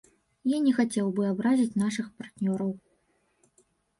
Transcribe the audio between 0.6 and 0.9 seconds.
не